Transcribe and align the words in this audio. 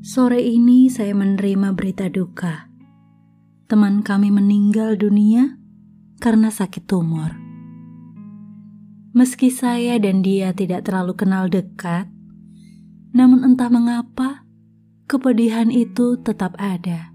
Sore 0.00 0.40
ini 0.40 0.88
saya 0.88 1.12
menerima 1.12 1.76
berita 1.76 2.08
duka. 2.08 2.72
Teman 3.68 4.00
kami 4.00 4.32
meninggal 4.32 4.96
dunia 4.96 5.60
karena 6.24 6.48
sakit 6.48 6.88
tumor. 6.88 7.36
Meski 9.12 9.52
saya 9.52 10.00
dan 10.00 10.24
dia 10.24 10.56
tidak 10.56 10.88
terlalu 10.88 11.12
kenal 11.20 11.52
dekat, 11.52 12.08
namun 13.12 13.44
entah 13.44 13.68
mengapa 13.68 14.48
kepedihan 15.04 15.68
itu 15.68 16.16
tetap 16.24 16.56
ada, 16.56 17.12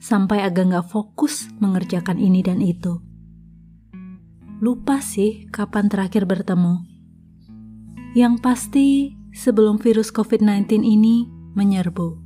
sampai 0.00 0.48
agak 0.48 0.72
gak 0.72 0.88
fokus 0.88 1.52
mengerjakan 1.60 2.16
ini 2.16 2.40
dan 2.40 2.64
itu. 2.64 3.04
Lupa 4.64 5.04
sih 5.04 5.44
kapan 5.52 5.92
terakhir 5.92 6.24
bertemu. 6.24 6.88
Yang 8.16 8.34
pasti 8.40 8.88
sebelum 9.36 9.76
virus 9.76 10.08
COVID-19 10.08 10.80
ini 10.80 11.28
menyerbu. 11.54 12.23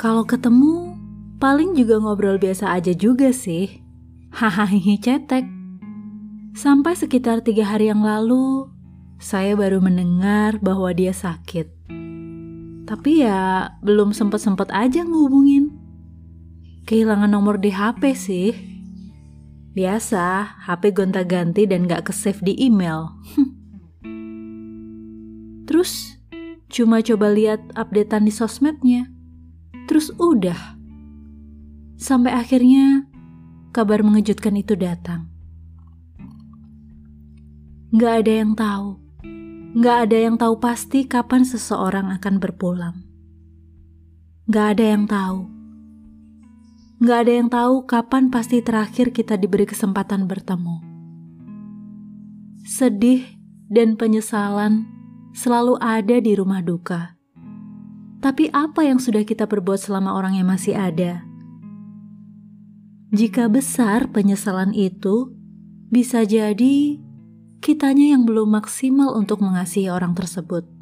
Kalau 0.00 0.24
ketemu, 0.24 0.96
paling 1.36 1.76
juga 1.76 2.00
ngobrol 2.00 2.40
biasa 2.40 2.72
aja 2.72 2.96
juga 2.96 3.36
sih. 3.36 3.84
Hahaha 4.32 4.96
cetek. 4.96 5.44
Sampai 6.56 6.96
sekitar 6.96 7.44
tiga 7.44 7.68
hari 7.68 7.92
yang 7.92 8.00
lalu, 8.00 8.64
saya 9.20 9.52
baru 9.52 9.84
mendengar 9.84 10.56
bahwa 10.64 10.88
dia 10.96 11.12
sakit. 11.12 11.68
Tapi 12.88 13.20
ya 13.20 13.76
belum 13.84 14.16
sempet-sempet 14.16 14.72
aja 14.72 15.04
ngehubungin. 15.04 15.68
Kehilangan 16.88 17.28
nomor 17.28 17.60
di 17.60 17.68
HP 17.68 18.16
sih. 18.16 18.56
Biasa, 19.76 20.56
HP 20.64 20.96
gonta-ganti 20.96 21.68
dan 21.68 21.84
gak 21.84 22.08
ke-save 22.08 22.40
di 22.40 22.56
email. 22.56 23.20
Terus 25.68 26.16
Cuma 26.70 27.02
coba 27.02 27.34
lihat 27.34 27.60
updatean 27.74 28.24
di 28.24 28.30
sosmednya. 28.30 29.10
Terus 29.90 30.14
udah. 30.22 30.78
Sampai 31.98 32.30
akhirnya 32.30 33.10
kabar 33.74 34.06
mengejutkan 34.06 34.54
itu 34.54 34.78
datang. 34.78 35.26
Gak 37.90 38.22
ada 38.22 38.32
yang 38.38 38.54
tahu. 38.54 39.02
Gak 39.82 39.98
ada 40.06 40.18
yang 40.30 40.38
tahu 40.38 40.62
pasti 40.62 41.10
kapan 41.10 41.42
seseorang 41.42 42.14
akan 42.14 42.38
berpulang. 42.38 43.02
Gak 44.46 44.78
ada 44.78 44.84
yang 44.94 45.10
tahu. 45.10 45.50
Gak 47.02 47.18
ada 47.26 47.32
yang 47.34 47.50
tahu 47.50 47.82
kapan 47.82 48.30
pasti 48.30 48.62
terakhir 48.62 49.10
kita 49.10 49.34
diberi 49.34 49.66
kesempatan 49.66 50.30
bertemu. 50.30 50.86
Sedih 52.62 53.26
dan 53.66 53.98
penyesalan 53.98 54.86
selalu 55.34 55.82
ada 55.82 56.22
di 56.22 56.38
rumah 56.38 56.62
duka. 56.62 57.19
Tapi 58.20 58.52
apa 58.52 58.84
yang 58.84 59.00
sudah 59.00 59.24
kita 59.24 59.48
perbuat 59.48 59.80
selama 59.80 60.12
orang 60.12 60.36
yang 60.36 60.48
masih 60.48 60.76
ada? 60.76 61.24
Jika 63.10 63.48
besar 63.48 64.12
penyesalan 64.12 64.76
itu, 64.76 65.32
bisa 65.90 66.22
jadi 66.22 67.00
kitanya 67.58 68.14
yang 68.14 68.22
belum 68.28 68.54
maksimal 68.54 69.16
untuk 69.16 69.42
mengasihi 69.42 69.90
orang 69.90 70.14
tersebut. 70.14 70.79